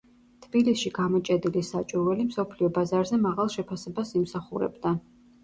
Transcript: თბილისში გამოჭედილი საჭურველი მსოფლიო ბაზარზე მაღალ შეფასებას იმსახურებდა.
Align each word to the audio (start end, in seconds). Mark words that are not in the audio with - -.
თბილისში 0.43 0.91
გამოჭედილი 0.95 1.63
საჭურველი 1.67 2.25
მსოფლიო 2.31 2.71
ბაზარზე 2.79 3.21
მაღალ 3.27 3.53
შეფასებას 3.59 4.17
იმსახურებდა. 4.23 4.97